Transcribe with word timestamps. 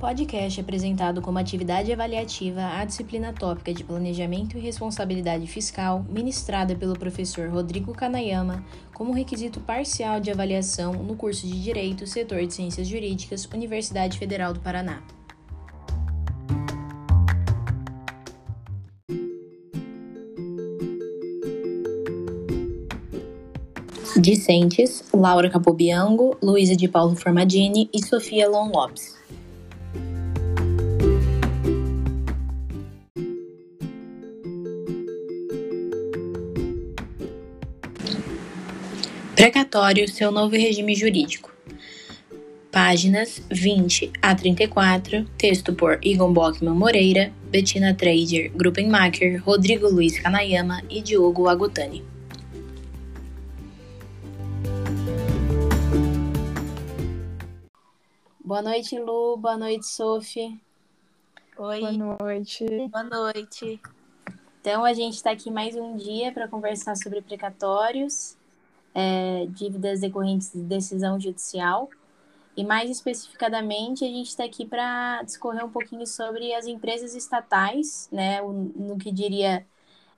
Podcast 0.00 0.58
apresentado 0.58 1.20
como 1.20 1.38
atividade 1.38 1.92
avaliativa 1.92 2.62
à 2.78 2.86
disciplina 2.86 3.34
tópica 3.34 3.70
de 3.70 3.84
Planejamento 3.84 4.56
e 4.56 4.60
Responsabilidade 4.60 5.46
Fiscal, 5.46 6.02
ministrada 6.08 6.74
pelo 6.74 6.98
professor 6.98 7.50
Rodrigo 7.50 7.92
Kanayama, 7.92 8.64
como 8.94 9.12
requisito 9.12 9.60
parcial 9.60 10.18
de 10.18 10.30
avaliação 10.30 10.94
no 10.94 11.14
curso 11.16 11.46
de 11.46 11.62
Direito, 11.62 12.06
setor 12.06 12.46
de 12.46 12.54
Ciências 12.54 12.88
Jurídicas, 12.88 13.46
Universidade 13.52 14.18
Federal 14.18 14.54
do 14.54 14.60
Paraná. 14.60 15.02
Discentes, 24.16 25.04
Laura 25.12 25.50
Capobiango, 25.50 26.38
Luísa 26.42 26.74
de 26.74 26.88
Paulo 26.88 27.14
Formadini 27.14 27.90
e 27.92 28.02
Sofia 28.02 28.48
Lon 28.48 28.70
Lopes. 28.70 29.19
Precatório, 39.40 40.06
seu 40.06 40.30
novo 40.30 40.54
regime 40.54 40.94
jurídico. 40.94 41.50
Páginas 42.70 43.40
20 43.50 44.12
a 44.20 44.34
34, 44.34 45.24
texto 45.38 45.72
por 45.72 45.98
Igon 46.04 46.30
Bockman 46.30 46.74
Moreira, 46.74 47.32
Bettina 47.44 47.94
Trader, 47.94 48.50
Gruppenmacher, 48.54 49.42
Rodrigo 49.42 49.88
Luiz 49.88 50.20
Kanayama 50.20 50.82
e 50.90 51.00
Diogo 51.00 51.48
Agutani. 51.48 52.04
Boa 58.44 58.60
noite, 58.60 58.98
Lu. 58.98 59.38
Boa 59.38 59.56
noite, 59.56 59.86
Sophie. 59.86 60.60
Oi. 61.56 61.80
Boa 61.80 61.92
noite. 61.92 62.66
Boa 62.92 63.04
noite. 63.04 63.80
Então, 64.60 64.84
a 64.84 64.92
gente 64.92 65.14
está 65.14 65.30
aqui 65.30 65.50
mais 65.50 65.74
um 65.76 65.96
dia 65.96 66.30
para 66.30 66.46
conversar 66.46 66.94
sobre 66.94 67.22
precatórios 67.22 68.38
é, 68.94 69.46
dívidas 69.48 70.00
decorrentes 70.00 70.52
de 70.52 70.62
decisão 70.62 71.18
judicial. 71.18 71.88
E 72.56 72.64
mais 72.64 72.90
especificadamente, 72.90 74.04
a 74.04 74.08
gente 74.08 74.28
está 74.28 74.44
aqui 74.44 74.66
para 74.66 75.22
discorrer 75.22 75.64
um 75.64 75.70
pouquinho 75.70 76.06
sobre 76.06 76.52
as 76.54 76.66
empresas 76.66 77.14
estatais, 77.14 78.08
né, 78.12 78.40
no 78.42 78.98
que 78.98 79.12
diria 79.12 79.66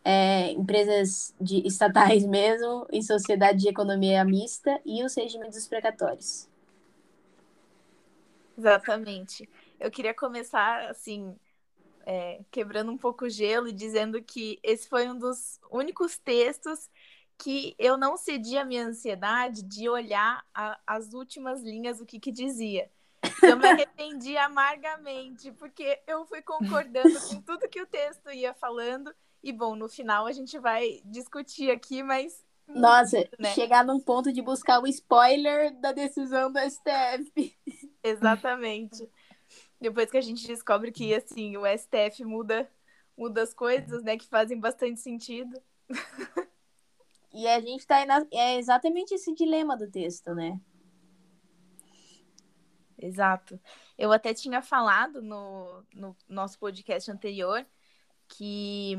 é, 0.04 0.50
empresas 0.52 1.34
de, 1.40 1.64
estatais 1.66 2.24
mesmo, 2.24 2.86
em 2.90 3.02
sociedade 3.02 3.58
de 3.60 3.68
economia 3.68 4.24
mista 4.24 4.80
e 4.84 5.04
os 5.04 5.14
regimes 5.14 5.66
precatórios. 5.68 6.48
Exatamente. 8.56 9.48
Eu 9.80 9.90
queria 9.90 10.14
começar 10.14 10.88
assim, 10.90 11.34
é, 12.06 12.40
quebrando 12.50 12.92
um 12.92 12.98
pouco 12.98 13.24
o 13.24 13.30
gelo 13.30 13.68
e 13.68 13.72
dizendo 13.72 14.22
que 14.22 14.58
esse 14.62 14.88
foi 14.88 15.08
um 15.08 15.18
dos 15.18 15.60
únicos 15.70 16.18
textos 16.18 16.90
que 17.38 17.74
eu 17.78 17.96
não 17.96 18.16
cedi 18.16 18.56
a 18.56 18.64
minha 18.64 18.86
ansiedade 18.86 19.62
de 19.62 19.88
olhar 19.88 20.44
a, 20.54 20.78
as 20.86 21.12
últimas 21.12 21.62
linhas, 21.62 22.00
o 22.00 22.06
que 22.06 22.20
que 22.20 22.30
dizia. 22.30 22.90
Eu 23.42 23.56
me 23.56 23.68
arrependi 23.68 24.36
amargamente, 24.38 25.52
porque 25.52 26.00
eu 26.06 26.24
fui 26.26 26.42
concordando 26.42 27.20
com 27.28 27.40
tudo 27.42 27.68
que 27.68 27.80
o 27.80 27.86
texto 27.86 28.30
ia 28.30 28.54
falando. 28.54 29.14
E, 29.42 29.52
bom, 29.52 29.74
no 29.74 29.88
final 29.88 30.26
a 30.26 30.32
gente 30.32 30.58
vai 30.58 31.00
discutir 31.04 31.70
aqui, 31.70 32.02
mas. 32.02 32.44
Nossa, 32.66 33.28
né? 33.38 33.52
chegar 33.54 33.84
num 33.84 34.00
ponto 34.00 34.32
de 34.32 34.40
buscar 34.40 34.80
o 34.80 34.86
spoiler 34.86 35.74
da 35.80 35.92
decisão 35.92 36.50
do 36.50 36.58
STF. 36.60 37.56
Exatamente. 38.02 39.08
Depois 39.80 40.10
que 40.10 40.16
a 40.16 40.22
gente 40.22 40.46
descobre 40.46 40.92
que, 40.92 41.12
assim, 41.12 41.56
o 41.56 41.62
STF 41.66 42.24
muda, 42.24 42.70
muda 43.16 43.42
as 43.42 43.52
coisas, 43.52 44.02
né, 44.04 44.16
que 44.16 44.28
fazem 44.28 44.58
bastante 44.58 45.00
sentido. 45.00 45.60
E 47.32 47.48
a 47.48 47.60
gente 47.60 47.86
tá 47.86 48.04
na... 48.04 48.26
é 48.30 48.56
exatamente 48.56 49.14
esse 49.14 49.34
dilema 49.34 49.76
do 49.76 49.90
texto, 49.90 50.34
né? 50.34 50.60
Exato. 52.98 53.58
Eu 53.98 54.12
até 54.12 54.32
tinha 54.32 54.62
falado 54.62 55.20
no, 55.20 55.84
no 55.92 56.16
nosso 56.28 56.58
podcast 56.58 57.10
anterior 57.10 57.66
que 58.28 58.96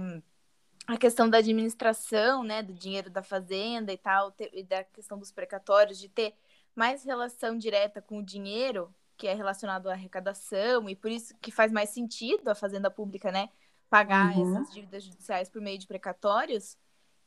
a 0.86 0.98
questão 0.98 1.30
da 1.30 1.38
administração, 1.38 2.44
né, 2.44 2.62
do 2.62 2.74
dinheiro 2.74 3.10
da 3.10 3.24
fazenda 3.24 3.94
e 3.94 3.98
tal, 3.98 4.34
e 4.52 4.64
da 4.64 4.84
questão 4.84 5.18
dos 5.18 5.32
precatórios, 5.32 5.98
de 5.98 6.10
ter 6.10 6.36
mais 6.76 7.04
relação 7.04 7.58
direta 7.58 8.02
com 8.02 8.20
o 8.20 8.26
dinheiro, 8.26 8.94
que 9.16 9.28
é 9.28 9.34
relacionado 9.34 9.88
à 9.90 9.94
arrecadação, 9.94 10.90
e 10.90 10.96
por 10.96 11.10
isso 11.10 11.34
que 11.42 11.52
faz 11.52 11.72
mais 11.72 11.90
sentido 11.92 12.50
a 12.50 12.56
fazenda 12.56 12.92
pública, 12.92 13.32
né, 13.32 13.50
pagar 13.90 14.36
uhum. 14.36 14.58
essas 14.58 14.74
dívidas 14.74 15.04
judiciais 15.04 15.50
por 15.50 15.62
meio 15.62 15.78
de 15.78 15.88
precatórios, 15.88 16.78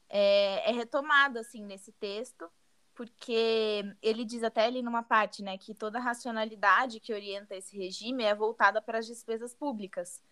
é, 0.09 0.71
é 0.71 0.73
retomado 0.73 1.39
assim 1.39 1.65
nesse 1.65 1.93
texto, 1.93 2.49
porque 2.95 3.85
ele 4.03 4.25
diz 4.25 4.43
até 4.43 4.65
ali 4.65 4.83
numa 4.83 5.03
parte, 5.03 5.43
né, 5.43 5.59
que 5.59 5.75
toda 5.75 5.99
a 5.99 6.03
racionalidade 6.03 7.01
que 7.01 7.13
orienta 7.13 7.55
esse 7.55 7.77
regime 7.77 8.25
é 8.25 8.35
voltada 8.35 8.81
para 8.81 8.99
as 8.99 9.07
despesas 9.07 9.55
públicas 9.55 10.23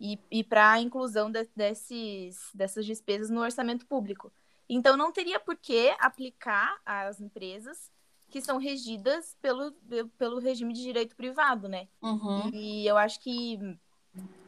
e, 0.00 0.18
e 0.30 0.42
para 0.42 0.72
a 0.72 0.80
inclusão 0.80 1.30
de, 1.30 1.48
desses, 1.54 2.50
dessas 2.52 2.84
despesas 2.84 3.30
no 3.30 3.40
orçamento 3.40 3.86
público. 3.86 4.32
Então, 4.68 4.96
não 4.96 5.12
teria 5.12 5.40
por 5.40 5.56
que 5.56 5.94
aplicar 5.98 6.78
às 6.84 7.20
empresas 7.20 7.90
que 8.28 8.42
são 8.42 8.58
regidas 8.58 9.36
pelo, 9.40 9.72
pelo 10.18 10.38
regime 10.38 10.74
de 10.74 10.82
direito 10.82 11.16
privado, 11.16 11.68
né? 11.68 11.88
Uhum. 12.02 12.50
E 12.52 12.86
eu 12.86 12.98
acho 12.98 13.20
que 13.20 13.58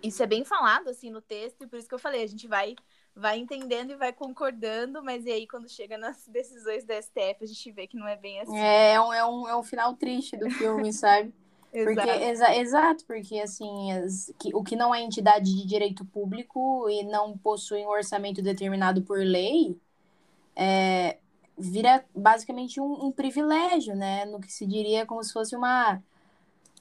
isso 0.02 0.22
é 0.22 0.26
bem 0.26 0.44
falado, 0.44 0.88
assim, 0.88 1.10
no 1.10 1.20
texto, 1.20 1.62
e 1.62 1.66
por 1.66 1.78
isso 1.78 1.88
que 1.88 1.94
eu 1.94 1.98
falei, 1.98 2.22
a 2.22 2.26
gente 2.26 2.46
vai 2.46 2.74
vai 3.14 3.38
entendendo 3.38 3.90
e 3.90 3.96
vai 3.96 4.12
concordando, 4.12 5.02
mas 5.02 5.26
e 5.26 5.30
aí 5.30 5.46
quando 5.46 5.68
chega 5.68 5.98
nas 5.98 6.26
decisões 6.28 6.84
da 6.84 7.00
STF, 7.00 7.42
a 7.42 7.46
gente 7.46 7.72
vê 7.72 7.86
que 7.86 7.96
não 7.96 8.06
é 8.06 8.16
bem 8.16 8.40
assim. 8.40 8.56
É, 8.56 8.94
é 8.94 9.00
um, 9.00 9.12
é 9.12 9.26
um, 9.26 9.48
é 9.48 9.56
um 9.56 9.62
final 9.62 9.94
triste 9.94 10.36
do 10.36 10.48
filme, 10.50 10.92
sabe? 10.94 11.32
exato. 11.72 11.94
Porque, 11.94 12.24
exa, 12.24 12.56
exato, 12.56 13.04
porque 13.04 13.40
assim, 13.40 13.92
as, 13.92 14.32
que, 14.38 14.54
o 14.54 14.62
que 14.62 14.76
não 14.76 14.94
é 14.94 15.02
entidade 15.02 15.54
de 15.54 15.66
direito 15.66 16.04
público 16.04 16.88
e 16.88 17.02
não 17.04 17.36
possui 17.36 17.84
um 17.84 17.90
orçamento 17.90 18.42
determinado 18.42 19.02
por 19.02 19.18
lei, 19.18 19.78
é, 20.56 21.18
vira 21.56 22.04
basicamente 22.14 22.80
um, 22.80 23.06
um, 23.06 23.12
privilégio, 23.12 23.94
né? 23.94 24.24
No 24.24 24.40
que 24.40 24.52
se 24.52 24.66
diria 24.66 25.06
como 25.06 25.22
se 25.22 25.32
fosse 25.32 25.54
uma. 25.54 26.02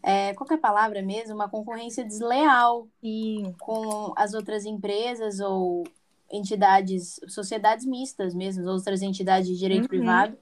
É, 0.01 0.33
qual 0.33 0.49
é 0.49 0.53
a 0.53 0.57
palavra 0.57 1.01
mesmo? 1.01 1.35
Uma 1.35 1.49
concorrência 1.49 2.05
desleal 2.05 2.87
Sim. 3.01 3.53
com 3.59 4.13
as 4.15 4.33
outras 4.33 4.65
empresas 4.65 5.39
ou 5.39 5.83
entidades, 6.31 7.19
sociedades 7.27 7.85
mistas 7.85 8.33
mesmo, 8.33 8.67
outras 8.69 9.01
entidades 9.01 9.47
de 9.47 9.57
direito 9.57 9.83
uhum. 9.83 9.87
privado. 9.89 10.37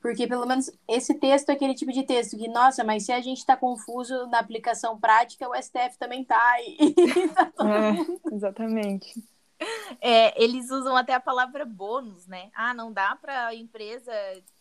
Porque 0.00 0.26
pelo 0.26 0.46
menos 0.46 0.70
esse 0.86 1.14
texto 1.14 1.48
é 1.48 1.52
aquele 1.54 1.74
tipo 1.74 1.90
de 1.90 2.02
texto 2.02 2.36
que, 2.36 2.46
nossa, 2.46 2.84
mas 2.84 3.04
se 3.04 3.12
a 3.12 3.22
gente 3.22 3.38
está 3.38 3.56
confuso 3.56 4.26
na 4.26 4.38
aplicação 4.38 5.00
prática, 5.00 5.48
o 5.48 5.54
STF 5.54 5.96
também 5.98 6.20
está. 6.20 6.36
Tá 6.36 7.64
é, 8.30 8.34
exatamente. 8.34 9.24
É, 10.02 10.42
eles 10.42 10.70
usam 10.70 10.94
até 10.94 11.14
a 11.14 11.20
palavra 11.20 11.64
bônus, 11.64 12.26
né? 12.26 12.50
Ah, 12.54 12.74
não 12.74 12.92
dá 12.92 13.16
para 13.16 13.46
a 13.46 13.54
empresa 13.54 14.12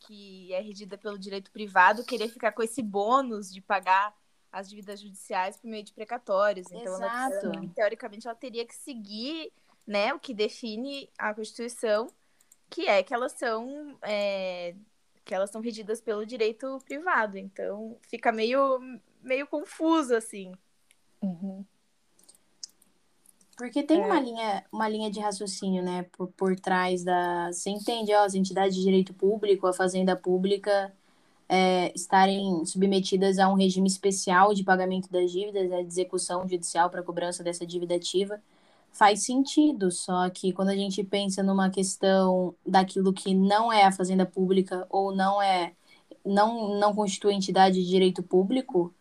que 0.07 0.53
é 0.53 0.61
regida 0.61 0.97
pelo 0.97 1.19
direito 1.19 1.51
privado 1.51 2.05
querer 2.05 2.29
ficar 2.29 2.53
com 2.53 2.63
esse 2.63 2.81
bônus 2.81 3.51
de 3.51 3.59
pagar 3.59 4.15
as 4.53 4.69
dívidas 4.69 5.01
judiciais 5.01 5.57
por 5.57 5.67
meio 5.67 5.83
de 5.83 5.91
precatórios. 5.91 6.67
Então, 6.71 6.93
Exato. 6.93 7.47
Ela, 7.47 7.67
teoricamente, 7.73 8.27
ela 8.27 8.35
teria 8.35 8.63
que 8.63 8.75
seguir 8.75 9.51
né, 9.85 10.13
o 10.13 10.19
que 10.19 10.31
define 10.31 11.09
a 11.17 11.33
Constituição, 11.33 12.07
que 12.69 12.87
é 12.87 13.01
que 13.01 13.13
elas 13.13 13.33
são 13.33 13.97
é, 14.03 14.75
que 15.25 15.33
elas 15.33 15.49
são 15.49 15.59
regidas 15.59 15.99
pelo 15.99 16.25
direito 16.25 16.79
privado. 16.85 17.37
Então 17.37 17.97
fica 18.07 18.31
meio 18.31 18.79
meio 19.21 19.47
confuso 19.47 20.15
assim. 20.15 20.53
Uhum. 21.21 21.65
Porque 23.57 23.83
tem 23.83 24.01
é. 24.01 24.05
uma 24.05 24.19
linha 24.19 24.65
uma 24.71 24.87
linha 24.87 25.09
de 25.09 25.19
raciocínio, 25.19 25.83
né, 25.83 26.03
por, 26.11 26.27
por 26.27 26.59
trás 26.59 27.03
da 27.03 27.51
você 27.51 27.71
entende, 27.71 28.13
ó, 28.13 28.23
as 28.23 28.35
entidades 28.35 28.75
de 28.75 28.83
direito 28.83 29.13
público, 29.13 29.65
a 29.65 29.73
fazenda 29.73 30.15
pública 30.15 30.93
é, 31.49 31.91
estarem 31.95 32.65
submetidas 32.65 33.39
a 33.39 33.49
um 33.49 33.55
regime 33.55 33.87
especial 33.87 34.53
de 34.53 34.63
pagamento 34.63 35.11
das 35.11 35.31
dívidas, 35.31 35.69
né, 35.69 35.81
de 35.81 35.87
execução 35.87 36.47
judicial 36.47 36.89
para 36.89 37.03
cobrança 37.03 37.43
dessa 37.43 37.65
dívida 37.65 37.95
ativa 37.95 38.41
faz 38.93 39.25
sentido, 39.25 39.91
só 39.91 40.29
que 40.29 40.53
quando 40.53 40.69
a 40.69 40.75
gente 40.75 41.03
pensa 41.03 41.41
numa 41.41 41.69
questão 41.69 42.55
daquilo 42.65 43.11
que 43.11 43.33
não 43.33 43.73
é 43.73 43.83
a 43.83 43.91
fazenda 43.91 44.25
pública 44.25 44.85
ou 44.89 45.13
não 45.13 45.41
é 45.41 45.73
não 46.23 46.79
não 46.79 46.93
constitui 46.95 47.33
entidade 47.33 47.83
de 47.83 47.89
direito 47.89 48.23
público, 48.23 48.93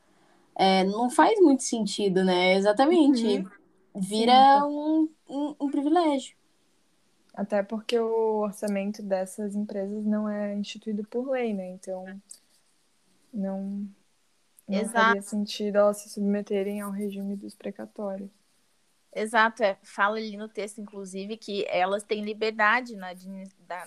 é, 0.56 0.82
não 0.84 1.10
faz 1.10 1.38
muito 1.40 1.62
sentido, 1.62 2.24
né? 2.24 2.54
Exatamente. 2.54 3.24
Uhum. 3.26 3.50
Vira 3.94 4.66
um, 4.66 5.08
um, 5.28 5.54
um 5.60 5.70
privilégio. 5.70 6.34
Até 7.34 7.62
porque 7.62 7.98
o 7.98 8.40
orçamento 8.40 9.02
dessas 9.02 9.54
empresas 9.54 10.04
não 10.04 10.28
é 10.28 10.54
instituído 10.56 11.04
por 11.04 11.30
lei, 11.30 11.52
né? 11.54 11.68
Então, 11.70 12.04
não, 13.32 13.86
não 14.68 14.76
Exato. 14.80 14.88
faria 14.88 15.22
sentido 15.22 15.76
elas 15.78 15.98
se 15.98 16.10
submeterem 16.10 16.80
ao 16.82 16.90
regime 16.90 17.36
dos 17.36 17.54
precatórios. 17.54 18.30
Exato, 19.14 19.62
é, 19.62 19.78
fala 19.82 20.16
ali 20.16 20.36
no 20.38 20.48
texto, 20.48 20.80
inclusive, 20.80 21.36
que 21.36 21.66
elas 21.68 22.02
têm 22.02 22.24
liberdade 22.24 22.96
na, 22.96 23.08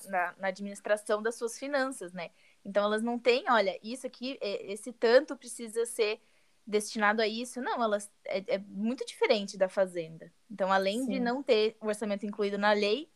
na- 0.07 0.35
na 0.37 0.47
administração 0.49 1.21
das 1.21 1.35
suas 1.35 1.57
finanças, 1.57 2.13
né? 2.13 2.29
Então 2.63 2.83
elas 2.83 3.01
não 3.01 3.17
têm, 3.17 3.43
olha, 3.49 3.79
isso 3.83 4.05
aqui, 4.05 4.37
é- 4.39 4.71
esse 4.71 4.93
tanto 4.93 5.35
precisa 5.35 5.83
ser 5.85 6.21
destinado 6.65 7.21
a 7.23 7.27
isso. 7.27 7.59
Não, 7.61 7.81
elas 7.83 8.11
é, 8.25 8.55
é 8.55 8.57
muito 8.59 9.03
diferente 9.05 9.57
da 9.57 9.67
fazenda. 9.67 10.31
Então, 10.49 10.71
além 10.71 11.07
de 11.07 11.15
Sim. 11.15 11.19
não 11.19 11.41
ter 11.41 11.75
o 11.81 11.87
orçamento 11.87 12.25
incluído 12.25 12.57
na 12.59 12.73
lei, 12.73 13.09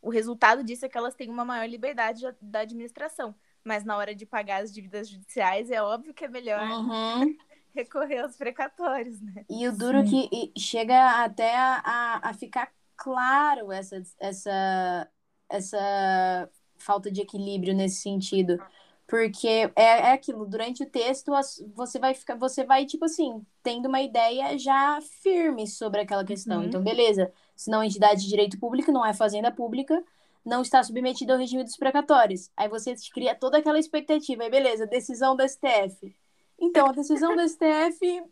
o 0.00 0.10
resultado 0.10 0.62
disso 0.62 0.84
é 0.86 0.88
que 0.88 0.96
elas 0.98 1.14
têm 1.14 1.28
uma 1.30 1.44
maior 1.44 1.68
liberdade 1.68 2.22
da- 2.40 2.60
administração. 2.60 3.34
Mas 3.64 3.84
na 3.84 3.96
hora 3.96 4.14
de 4.14 4.24
pagar 4.24 4.62
as 4.62 4.72
dívidas 4.72 5.08
judiciais, 5.08 5.70
é 5.70 5.82
óbvio 5.82 6.14
que 6.14 6.24
é 6.24 6.28
melhor 6.28 6.60
Uhum. 6.60 7.36
recorrer 7.74 8.20
aos 8.20 8.36
precatórios, 8.36 9.20
né? 9.20 9.44
E 9.50 9.66
o 9.66 9.76
duro 9.76 10.06
Sim. 10.06 10.28
que 10.28 10.60
chega 10.60 11.24
até 11.24 11.54
a, 11.56 12.20
a, 12.22 12.34
ficar 12.34 12.72
claro 12.96 13.70
essa, 13.72 14.02
essa, 14.18 15.08
essa 15.48 16.50
falta 16.78 17.10
de 17.10 17.20
equilíbrio 17.20 17.74
nesse 17.74 17.96
sentido. 18.02 18.58
Porque 19.06 19.46
é, 19.46 19.70
é 19.76 20.12
aquilo, 20.12 20.46
durante 20.46 20.82
o 20.82 20.90
texto 20.90 21.30
você 21.74 21.98
vai 21.98 22.12
ficar, 22.12 22.36
você 22.36 22.64
vai, 22.64 22.84
tipo 22.84 23.04
assim, 23.04 23.44
tendo 23.62 23.86
uma 23.88 24.00
ideia 24.00 24.58
já 24.58 25.00
firme 25.22 25.66
sobre 25.66 26.00
aquela 26.00 26.24
questão. 26.24 26.60
Uhum. 26.60 26.66
Então, 26.66 26.82
beleza, 26.82 27.32
se 27.56 27.70
não 27.70 27.82
é 27.82 27.86
entidade 27.86 28.22
de 28.22 28.28
direito 28.28 28.58
público, 28.58 28.92
não 28.92 29.04
é 29.04 29.14
fazenda 29.14 29.50
pública, 29.50 30.02
não 30.44 30.62
está 30.62 30.82
submetida 30.82 31.32
ao 31.32 31.38
regime 31.38 31.64
dos 31.64 31.76
precatórios. 31.76 32.50
Aí 32.56 32.68
você 32.68 32.94
cria 33.12 33.34
toda 33.34 33.58
aquela 33.58 33.78
expectativa, 33.78 34.44
aí 34.44 34.50
beleza, 34.50 34.86
decisão 34.86 35.34
do 35.34 35.42
STF. 35.42 36.14
Então, 36.58 36.86
a 36.86 36.92
decisão 36.92 37.34
do 37.34 37.40
STF 37.42 38.22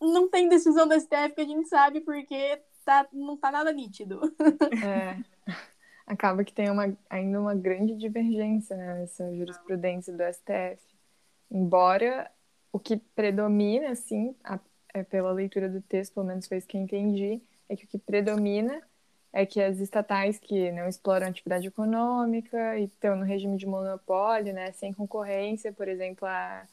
não 0.00 0.28
tem 0.28 0.48
decisão 0.48 0.88
do 0.88 0.94
STF 0.94 1.34
que 1.34 1.40
a 1.40 1.46
gente 1.46 1.68
sabe 1.68 2.00
porque 2.00 2.60
tá, 2.84 3.06
não 3.12 3.36
tá 3.36 3.50
nada 3.50 3.72
nítido. 3.72 4.20
É, 4.82 5.16
acaba 6.06 6.42
que 6.44 6.52
tem 6.52 6.70
uma, 6.70 6.96
ainda 7.08 7.40
uma 7.40 7.54
grande 7.54 7.94
divergência 7.94 8.76
né, 8.76 8.94
nessa 9.00 9.32
jurisprudência 9.34 10.12
do 10.12 10.22
STF. 10.22 10.82
Embora 11.50 12.30
o 12.72 12.78
que 12.78 12.96
predomina, 12.96 13.90
assim, 13.90 14.34
a- 14.44 14.58
é 14.92 15.02
pela 15.04 15.32
leitura 15.32 15.68
do 15.68 15.80
texto, 15.82 16.14
pelo 16.14 16.26
menos 16.26 16.46
foi 16.48 16.58
isso 16.58 16.66
que 16.66 16.76
eu 16.76 16.80
entendi, 16.80 17.40
é 17.70 17.76
que 17.76 17.84
o 17.84 17.88
que 17.88 17.98
predomina 17.98 18.82
é 19.32 19.46
que 19.46 19.62
as 19.62 19.78
estatais 19.78 20.38
que 20.40 20.72
não 20.72 20.88
exploram 20.88 21.28
atividade 21.28 21.68
econômica 21.68 22.76
e 22.76 22.84
estão 22.84 23.14
no 23.14 23.24
regime 23.24 23.56
de 23.56 23.64
monopólio, 23.64 24.52
né, 24.52 24.72
sem 24.72 24.92
concorrência, 24.92 25.72
por 25.72 25.86
exemplo, 25.86 26.26
a, 26.26 26.64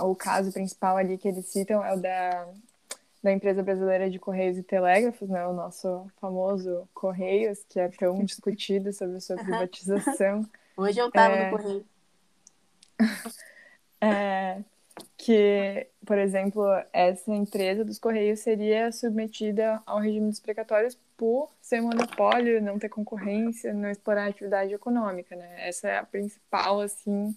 o 0.00 0.16
caso 0.16 0.50
principal 0.50 0.96
ali 0.96 1.18
que 1.18 1.28
eles 1.28 1.44
citam 1.46 1.84
é 1.84 1.92
o 1.92 2.00
da, 2.00 2.48
da 3.22 3.30
empresa 3.30 3.62
brasileira 3.62 4.08
de 4.10 4.18
Correios 4.18 4.56
e 4.56 4.62
Telégrafos, 4.62 5.28
né, 5.28 5.46
o 5.46 5.52
nosso 5.52 6.10
famoso 6.18 6.88
Correios, 6.94 7.62
que 7.68 7.78
é 7.78 7.88
tão 7.88 8.18
discutido 8.24 8.92
sobre 8.94 9.18
a 9.18 9.20
sua 9.20 9.36
privatização. 9.36 10.48
Hoje 10.78 10.98
eu 10.98 11.10
tava 11.10 11.34
É. 11.34 11.50
no 11.50 11.58
correio. 11.58 11.86
É, 14.02 14.62
que, 15.20 15.86
por 16.06 16.16
exemplo, 16.16 16.64
essa 16.92 17.30
empresa 17.30 17.84
dos 17.84 17.98
Correios 17.98 18.40
seria 18.40 18.90
submetida 18.90 19.82
ao 19.84 19.98
regime 19.98 20.30
dos 20.30 20.40
precatórios 20.40 20.98
por 21.14 21.50
ser 21.60 21.82
monopólio, 21.82 22.62
não 22.62 22.78
ter 22.78 22.88
concorrência, 22.88 23.74
não 23.74 23.90
explorar 23.90 24.24
a 24.24 24.28
atividade 24.28 24.72
econômica, 24.72 25.36
né? 25.36 25.68
Essa 25.68 25.88
é 25.88 25.98
a 25.98 26.04
principal, 26.04 26.80
assim, 26.80 27.36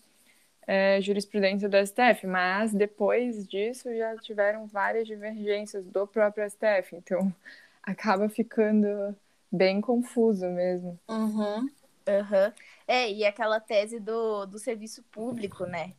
é, 0.65 1.01
jurisprudência 1.01 1.68
do 1.68 1.75
STF, 1.75 2.25
mas 2.25 2.74
depois 2.74 3.45
disso 3.45 3.94
já 3.94 4.15
tiveram 4.18 4.65
várias 4.65 5.06
divergências 5.06 5.86
do 5.86 6.07
próprio 6.07 6.50
STF, 6.50 6.95
então 6.95 7.36
acaba 7.83 8.29
ficando 8.29 9.13
bem 9.51 9.81
confuso 9.81 10.47
mesmo. 10.47 10.97
Uhum. 11.09 11.69
Aham. 12.07 12.53
É, 12.88 13.12
e 13.12 13.25
aquela 13.25 13.59
tese 13.59 14.00
do, 14.00 14.45
do 14.45 14.57
serviço 14.57 15.03
público, 15.03 15.65
né? 15.65 15.94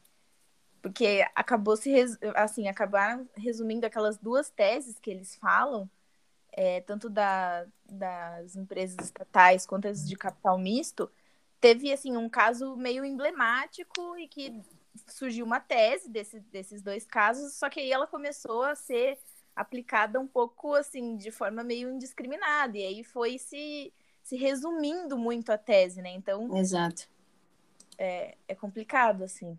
Porque 0.84 1.26
acabou 1.34 1.78
se, 1.78 1.90
res- 1.90 2.18
assim, 2.34 2.68
acabaram 2.68 3.26
resumindo 3.34 3.86
aquelas 3.86 4.18
duas 4.18 4.50
teses 4.50 4.98
que 4.98 5.10
eles 5.10 5.34
falam, 5.36 5.88
é, 6.52 6.82
tanto 6.82 7.08
da, 7.08 7.64
das 7.88 8.54
empresas 8.54 8.98
estatais 9.02 9.64
quanto 9.66 9.88
as 9.88 10.06
de 10.06 10.14
capital 10.14 10.58
misto, 10.58 11.10
teve, 11.58 11.90
assim, 11.90 12.18
um 12.18 12.28
caso 12.28 12.76
meio 12.76 13.02
emblemático 13.02 14.14
e 14.18 14.28
que 14.28 14.60
surgiu 15.08 15.46
uma 15.46 15.58
tese 15.58 16.10
desse, 16.10 16.38
desses 16.40 16.82
dois 16.82 17.06
casos, 17.06 17.54
só 17.54 17.70
que 17.70 17.80
aí 17.80 17.90
ela 17.90 18.06
começou 18.06 18.62
a 18.62 18.74
ser 18.74 19.18
aplicada 19.56 20.20
um 20.20 20.26
pouco, 20.26 20.74
assim, 20.74 21.16
de 21.16 21.30
forma 21.30 21.64
meio 21.64 21.88
indiscriminada, 21.88 22.76
e 22.76 22.84
aí 22.84 23.02
foi 23.02 23.38
se 23.38 23.90
se 24.22 24.36
resumindo 24.36 25.16
muito 25.16 25.50
a 25.50 25.56
tese, 25.56 26.02
né? 26.02 26.10
Então 26.10 26.48
Exato. 26.54 27.08
é, 27.96 28.36
é 28.48 28.54
complicado, 28.54 29.24
assim. 29.24 29.58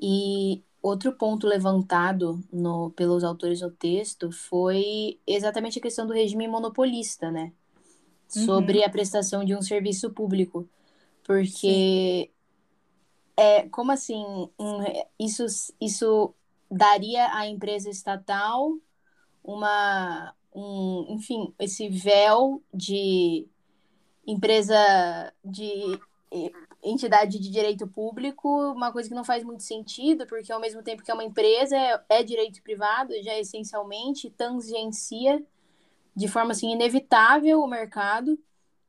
E 0.00 0.62
outro 0.82 1.12
ponto 1.12 1.46
levantado 1.46 2.42
no, 2.52 2.90
pelos 2.90 3.24
autores 3.24 3.60
no 3.60 3.70
texto 3.70 4.30
foi 4.30 5.18
exatamente 5.26 5.78
a 5.78 5.82
questão 5.82 6.06
do 6.06 6.12
regime 6.12 6.46
monopolista, 6.46 7.30
né? 7.30 7.52
Sobre 8.28 8.84
a 8.84 8.90
prestação 8.90 9.44
de 9.44 9.54
um 9.54 9.62
serviço 9.62 10.10
público. 10.10 10.68
Porque 11.24 12.30
é 13.36 13.68
como 13.68 13.92
assim, 13.92 14.24
isso, 15.18 15.44
isso 15.80 16.34
daria 16.70 17.34
à 17.34 17.46
empresa 17.46 17.88
estatal 17.88 18.76
uma 19.42 20.34
um, 20.54 21.06
enfim, 21.10 21.54
esse 21.58 21.88
véu 21.88 22.62
de 22.72 23.46
empresa 24.26 25.32
de 25.44 25.98
entidade 26.82 27.38
de 27.38 27.50
direito 27.50 27.86
público, 27.86 28.48
uma 28.72 28.92
coisa 28.92 29.08
que 29.08 29.14
não 29.14 29.24
faz 29.24 29.42
muito 29.42 29.62
sentido, 29.62 30.26
porque 30.26 30.52
ao 30.52 30.60
mesmo 30.60 30.82
tempo 30.82 31.02
que 31.02 31.10
é 31.10 31.14
uma 31.14 31.24
empresa, 31.24 31.76
é, 31.76 32.04
é 32.08 32.22
direito 32.22 32.62
privado, 32.62 33.12
já 33.22 33.36
essencialmente 33.38 34.30
tangencia 34.30 35.44
de 36.14 36.28
forma 36.28 36.52
assim 36.52 36.72
inevitável 36.72 37.60
o 37.60 37.66
mercado. 37.66 38.38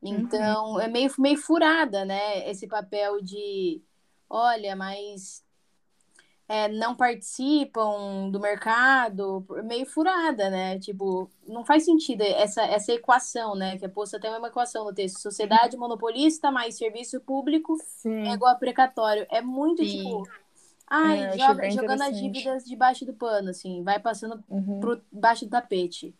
Então, 0.02 0.72
uhum. 0.72 0.80
é 0.80 0.88
meio, 0.88 1.12
meio 1.18 1.36
furada, 1.36 2.04
né, 2.04 2.48
esse 2.48 2.66
papel 2.66 3.20
de, 3.20 3.82
olha, 4.28 4.74
mas 4.74 5.44
é, 6.50 6.66
não 6.66 6.96
participam 6.96 8.28
do 8.28 8.40
mercado, 8.40 9.46
meio 9.62 9.86
furada, 9.86 10.50
né? 10.50 10.80
Tipo, 10.80 11.30
não 11.46 11.64
faz 11.64 11.84
sentido 11.84 12.22
essa, 12.22 12.62
essa 12.62 12.92
equação, 12.92 13.54
né? 13.54 13.78
Que 13.78 13.84
é 13.84 13.88
posta 13.88 14.16
até 14.16 14.28
uma 14.36 14.48
equação 14.48 14.84
no 14.84 14.92
texto. 14.92 15.20
Sociedade 15.20 15.76
monopolista 15.76 16.50
mais 16.50 16.76
serviço 16.76 17.20
público 17.20 17.78
Sim. 17.84 18.26
é 18.26 18.32
igual 18.32 18.52
a 18.52 18.56
precatório. 18.56 19.24
É 19.30 19.40
muito, 19.40 19.84
Sim. 19.84 19.98
tipo... 19.98 20.28
Ai, 20.88 21.22
É, 21.22 21.38
joga, 21.38 21.70
jogando 21.70 22.02
as 22.02 22.18
dívidas 22.18 22.64
debaixo 22.64 23.06
do 23.06 23.14
pano, 23.14 23.50
assim. 23.50 23.84
Vai 23.84 24.00
passando 24.00 24.42
uhum. 24.48 24.80
por 24.80 25.00
baixo 25.12 25.44
do 25.44 25.52
tapete. 25.52 26.12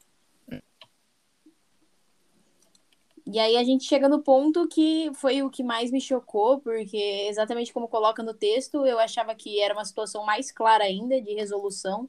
E 3.32 3.38
aí 3.38 3.56
a 3.56 3.62
gente 3.62 3.84
chega 3.84 4.08
no 4.08 4.22
ponto 4.22 4.66
que 4.66 5.10
foi 5.14 5.42
o 5.42 5.50
que 5.50 5.62
mais 5.62 5.90
me 5.90 6.00
chocou, 6.00 6.60
porque 6.60 7.26
exatamente 7.28 7.72
como 7.72 7.87
coloca 7.87 8.22
no 8.22 8.34
texto, 8.34 8.84
eu 8.84 8.99
achava 8.99 9.34
que 9.34 9.60
era 9.60 9.72
uma 9.72 9.84
situação 9.84 10.25
mais 10.25 10.50
clara 10.50 10.84
ainda 10.84 11.20
de 11.20 11.32
resolução 11.34 12.08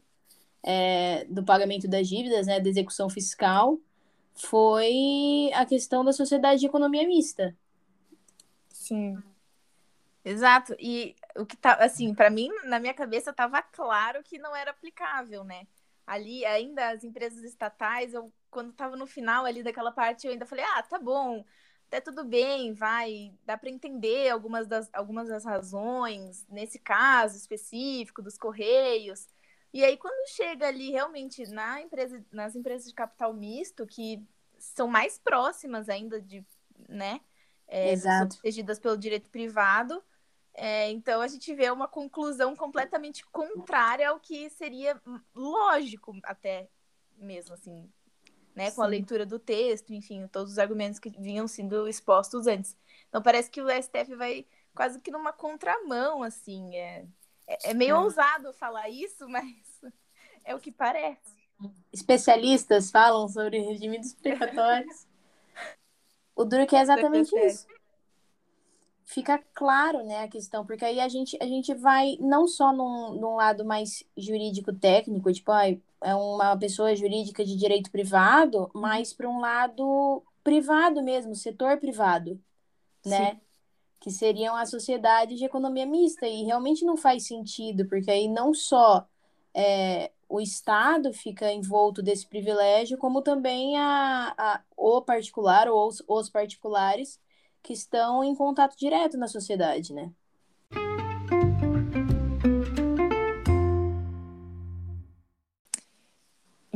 é, 0.63 1.25
do 1.25 1.43
pagamento 1.43 1.87
das 1.87 2.07
dívidas, 2.07 2.47
né, 2.47 2.59
da 2.59 2.69
execução 2.69 3.09
fiscal, 3.09 3.79
foi 4.33 5.51
a 5.53 5.65
questão 5.65 6.03
da 6.03 6.13
sociedade 6.13 6.61
de 6.61 6.65
economia 6.65 7.07
mista. 7.07 7.55
Sim. 8.69 9.17
Exato. 10.23 10.75
E 10.79 11.15
o 11.35 11.45
que 11.45 11.57
tá, 11.57 11.73
assim, 11.75 12.13
para 12.13 12.29
mim, 12.29 12.49
na 12.65 12.79
minha 12.79 12.93
cabeça, 12.93 13.31
estava 13.31 13.61
claro 13.61 14.23
que 14.23 14.37
não 14.39 14.55
era 14.55 14.71
aplicável, 14.71 15.43
né? 15.43 15.67
Ali, 16.05 16.45
ainda 16.45 16.89
as 16.89 17.03
empresas 17.03 17.43
estatais, 17.43 18.13
eu 18.13 18.31
quando 18.51 18.71
estava 18.71 18.95
no 18.95 19.07
final 19.07 19.45
ali 19.45 19.63
daquela 19.63 19.91
parte, 19.91 20.27
eu 20.27 20.33
ainda 20.33 20.45
falei, 20.45 20.63
ah, 20.65 20.83
tá 20.83 20.99
bom, 20.99 21.43
até 21.87 21.99
tudo 21.99 22.23
bem, 22.23 22.73
vai, 22.73 23.33
dá 23.43 23.57
para 23.57 23.69
entender 23.69 24.29
algumas 24.29 24.67
das, 24.67 24.89
algumas 24.93 25.29
das 25.29 25.43
razões, 25.43 26.45
nesse 26.47 26.77
caso 26.77 27.35
específico 27.37 28.21
dos 28.21 28.37
Correios. 28.37 29.27
E 29.73 29.83
aí, 29.83 29.97
quando 29.97 30.29
chega 30.29 30.67
ali 30.67 30.91
realmente 30.91 31.45
na 31.49 31.81
empresa, 31.81 32.23
nas 32.31 32.55
empresas 32.55 32.87
de 32.87 32.93
capital 32.93 33.33
misto, 33.33 33.87
que 33.87 34.23
são 34.59 34.87
mais 34.87 35.17
próximas 35.17 35.89
ainda 35.89 36.21
de, 36.21 36.45
né, 36.87 37.21
é, 37.67 37.93
Exato. 37.93 38.35
protegidas 38.35 38.79
pelo 38.79 38.97
direito 38.97 39.29
privado, 39.29 40.03
é, 40.53 40.89
então 40.91 41.21
a 41.21 41.27
gente 41.27 41.53
vê 41.55 41.71
uma 41.71 41.87
conclusão 41.87 42.55
completamente 42.55 43.25
contrária 43.31 44.09
ao 44.09 44.19
que 44.19 44.49
seria 44.49 45.01
lógico 45.33 46.17
até 46.23 46.69
mesmo, 47.17 47.53
assim, 47.53 47.89
né, 48.55 48.71
com 48.71 48.81
a 48.81 48.87
leitura 48.87 49.25
do 49.25 49.39
texto, 49.39 49.93
enfim, 49.93 50.27
todos 50.27 50.53
os 50.53 50.59
argumentos 50.59 50.99
que 50.99 51.09
vinham 51.09 51.47
sendo 51.47 51.87
expostos 51.87 52.47
antes. 52.47 52.75
Então 53.09 53.21
parece 53.21 53.49
que 53.49 53.61
o 53.61 53.69
STF 53.69 54.15
vai 54.15 54.45
quase 54.73 54.99
que 54.99 55.11
numa 55.11 55.33
contramão, 55.33 56.23
assim, 56.23 56.75
é, 56.75 57.05
É, 57.47 57.71
é 57.71 57.73
meio 57.73 57.95
é. 57.95 57.99
ousado 57.99 58.53
falar 58.53 58.89
isso, 58.89 59.27
mas 59.29 59.45
é 60.43 60.55
o 60.55 60.59
que 60.59 60.71
parece. 60.71 61.41
Especialistas 61.91 62.89
falam 62.89 63.27
sobre 63.27 63.59
regime 63.59 63.99
dos 63.99 64.13
precatórios. 64.13 65.05
o 66.35 66.43
duro 66.43 66.65
que 66.65 66.75
é 66.75 66.81
exatamente 66.81 67.35
isso. 67.37 67.67
Fica 69.05 69.37
claro, 69.53 70.05
né, 70.05 70.23
a 70.23 70.27
questão, 70.27 70.65
porque 70.65 70.85
aí 70.85 70.99
a 71.01 71.09
gente, 71.09 71.37
a 71.41 71.45
gente 71.45 71.73
vai 71.73 72.17
não 72.21 72.47
só 72.47 72.71
num, 72.71 73.13
num 73.13 73.35
lado 73.35 73.65
mais 73.65 74.03
jurídico-técnico, 74.15 75.33
tipo, 75.33 75.51
ah, 75.51 75.65
é 76.01 76.15
uma 76.15 76.57
pessoa 76.57 76.95
jurídica 76.95 77.45
de 77.45 77.55
direito 77.55 77.91
privado, 77.91 78.69
mas 78.73 79.13
para 79.13 79.29
um 79.29 79.39
lado 79.39 80.23
privado 80.43 81.03
mesmo, 81.03 81.35
setor 81.35 81.77
privado, 81.79 82.39
né? 83.05 83.33
Sim. 83.33 83.41
Que 83.99 84.11
seriam 84.11 84.55
a 84.55 84.65
sociedade 84.65 85.35
de 85.35 85.45
economia 85.45 85.85
mista. 85.85 86.27
E 86.27 86.43
realmente 86.43 86.83
não 86.83 86.97
faz 86.97 87.27
sentido, 87.27 87.87
porque 87.87 88.09
aí 88.09 88.27
não 88.27 88.53
só 88.53 89.07
é, 89.53 90.11
o 90.27 90.41
Estado 90.41 91.13
fica 91.13 91.51
envolto 91.51 92.01
desse 92.01 92.25
privilégio, 92.27 92.97
como 92.97 93.21
também 93.21 93.77
a, 93.77 94.33
a, 94.37 94.63
o 94.75 95.01
particular 95.01 95.67
ou 95.69 95.87
os, 95.87 96.03
os 96.07 96.29
particulares 96.29 97.19
que 97.61 97.73
estão 97.73 98.23
em 98.23 98.35
contato 98.35 98.75
direto 98.75 99.17
na 99.17 99.27
sociedade, 99.27 99.93
né? 99.93 100.11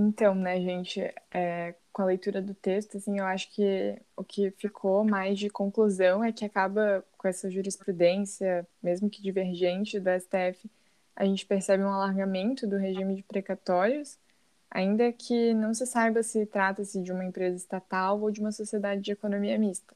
Então, 0.05 0.35
né, 0.35 0.61
gente, 0.61 1.01
é, 1.31 1.73
com 1.91 2.03
a 2.03 2.05
leitura 2.05 2.39
do 2.39 2.53
texto, 2.53 2.97
assim, 2.97 3.17
eu 3.17 3.25
acho 3.25 3.51
que 3.51 3.99
o 4.15 4.23
que 4.23 4.51
ficou 4.51 5.03
mais 5.03 5.39
de 5.39 5.49
conclusão 5.49 6.23
é 6.23 6.31
que 6.31 6.45
acaba 6.45 7.03
com 7.17 7.27
essa 7.27 7.49
jurisprudência, 7.49 8.67
mesmo 8.83 9.09
que 9.09 9.21
divergente 9.21 9.99
do 9.99 10.09
STF, 10.11 10.69
a 11.15 11.25
gente 11.25 11.45
percebe 11.45 11.83
um 11.83 11.89
alargamento 11.89 12.67
do 12.67 12.77
regime 12.77 13.15
de 13.15 13.23
precatórios, 13.23 14.19
ainda 14.69 15.11
que 15.11 15.55
não 15.55 15.73
se 15.73 15.87
saiba 15.87 16.21
se 16.21 16.45
trata-se 16.45 17.01
de 17.01 17.11
uma 17.11 17.25
empresa 17.25 17.55
estatal 17.55 18.21
ou 18.21 18.29
de 18.29 18.41
uma 18.41 18.51
sociedade 18.51 19.01
de 19.01 19.11
economia 19.11 19.57
mista. 19.57 19.95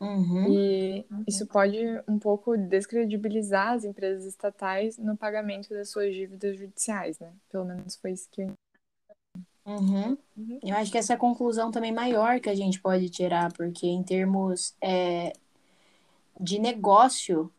Uhum. 0.00 0.52
E 0.52 1.06
isso 1.28 1.46
pode 1.46 1.78
um 2.08 2.18
pouco 2.18 2.56
descredibilizar 2.56 3.74
as 3.74 3.84
empresas 3.84 4.24
estatais 4.24 4.98
no 4.98 5.16
pagamento 5.16 5.68
das 5.68 5.90
suas 5.90 6.12
dívidas 6.12 6.58
judiciais, 6.58 7.20
né? 7.20 7.32
Pelo 7.48 7.64
menos 7.64 7.94
foi 7.94 8.12
isso 8.12 8.28
que 8.32 8.42
eu 8.42 8.63
Uhum. 9.66 10.18
Uhum. 10.36 10.60
Eu 10.62 10.76
acho 10.76 10.92
que 10.92 10.98
essa 10.98 11.14
é 11.14 11.16
a 11.16 11.18
conclusão 11.18 11.70
também 11.70 11.92
maior 11.92 12.38
que 12.40 12.50
a 12.50 12.54
gente 12.54 12.80
pode 12.80 13.08
tirar, 13.08 13.52
porque 13.52 13.86
em 13.86 14.02
termos 14.02 14.74
é, 14.80 15.32
de 16.38 16.58
negócio, 16.58 17.52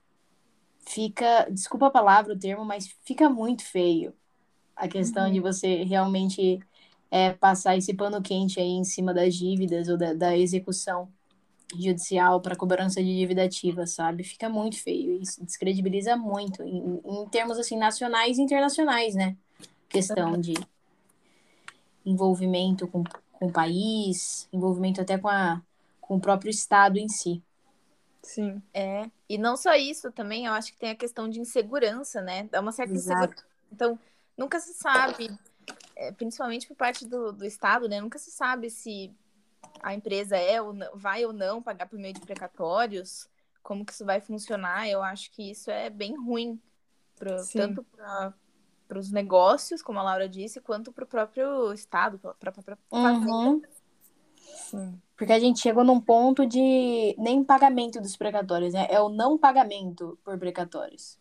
fica, 0.86 1.48
desculpa 1.50 1.88
a 1.88 1.92
palavra, 1.92 2.34
o 2.34 2.40
termo, 2.40 2.64
mas 2.64 2.88
fica 3.04 3.30
muito 3.30 3.64
feio 3.64 4.14
a 4.76 4.88
questão 4.88 5.28
uhum. 5.28 5.34
de 5.34 5.40
você 5.40 5.84
realmente 5.84 6.60
é, 7.10 7.32
passar 7.32 7.78
esse 7.78 7.94
pano 7.94 8.22
quente 8.22 8.60
aí 8.60 8.72
em 8.72 8.84
cima 8.84 9.14
das 9.14 9.34
dívidas 9.36 9.88
ou 9.88 9.98
da, 9.98 10.14
da 10.14 10.38
execução 10.38 11.08
judicial 11.74 12.42
para 12.42 12.56
cobrança 12.56 13.02
de 13.02 13.16
dívida 13.16 13.44
ativa, 13.44 13.88
sabe? 13.88 14.24
Fica 14.24 14.50
muito 14.50 14.82
feio. 14.82 15.22
Isso 15.22 15.44
descredibiliza 15.44 16.16
muito 16.16 16.62
em, 16.62 17.02
em 17.04 17.28
termos 17.30 17.58
assim 17.58 17.78
nacionais 17.78 18.38
e 18.38 18.42
internacionais, 18.42 19.16
né? 19.16 19.36
Questão 19.90 20.40
de 20.40 20.54
envolvimento 22.06 22.88
com, 22.88 23.04
com 23.34 23.48
o 23.48 23.52
país, 23.52 24.48
envolvimento 24.54 25.02
até 25.02 25.18
com, 25.18 25.28
a, 25.28 25.62
com 26.00 26.16
o 26.16 26.20
próprio 26.20 26.50
Estado 26.50 26.98
em 26.98 27.08
si. 27.08 27.42
Sim. 28.22 28.62
É, 28.74 29.10
e 29.30 29.38
não 29.38 29.56
só 29.56 29.76
isso, 29.76 30.12
também 30.12 30.46
eu 30.46 30.54
acho 30.54 30.72
que 30.74 30.80
tem 30.80 30.90
a 30.90 30.96
questão 30.96 31.30
de 31.30 31.40
insegurança, 31.40 32.22
né? 32.22 32.48
Dá 32.52 32.60
uma 32.60 32.72
certa 32.72 32.94
Exato. 32.94 33.20
insegurança. 33.20 33.46
Então, 33.72 34.00
nunca 34.38 34.60
se 34.60 34.74
sabe, 34.74 35.30
é, 35.96 36.12
principalmente 36.12 36.68
por 36.68 36.76
parte 36.76 37.06
do, 37.06 37.32
do 37.32 37.46
Estado, 37.46 37.88
né? 37.88 38.02
Nunca 38.02 38.18
se 38.18 38.32
sabe 38.32 38.70
se 38.70 39.14
a 39.82 39.94
empresa 39.94 40.38
é 40.38 40.62
ou 40.62 40.74
não, 40.74 40.96
vai 40.96 41.26
ou 41.26 41.34
não 41.34 41.62
pagar 41.62 41.88
por 41.88 42.00
meio 42.00 42.14
de 42.14 42.22
precatórios, 42.22 43.30
como 43.62 43.86
que 43.86 43.94
isso 43.94 44.06
vai 44.06 44.20
funcionar. 44.20 44.90
Eu 44.90 45.04
acho 45.04 45.32
que 45.32 45.52
isso 45.52 45.70
é 45.70 45.90
bem 45.90 46.16
ruim, 46.16 46.60
pro, 47.16 47.36
tanto 47.54 47.84
para 47.84 48.34
para 48.88 49.00
os 49.00 49.12
negócios, 49.12 49.82
como 49.82 50.00
a 50.00 50.04
Laura 50.04 50.30
disse, 50.30 50.62
quanto 50.62 50.92
para 50.92 51.04
o 51.04 51.08
próprio 51.08 51.74
Estado, 51.74 52.20
para 52.20 52.50
a 52.50 52.54
própria 52.54 52.78
uhum. 52.92 53.62
Sim. 54.70 55.02
Porque 55.18 55.34
a 55.34 55.40
gente 55.40 55.60
chegou 55.60 55.84
num 55.84 56.00
ponto 56.00 56.46
de 56.46 57.16
nem 57.18 57.44
pagamento 57.44 58.02
dos 58.02 58.18
precatórios, 58.18 58.74
né? 58.74 58.88
É 58.90 59.00
o 59.00 59.10
não 59.10 59.38
pagamento 59.38 60.18
por 60.24 60.38
precatórios. 60.38 61.18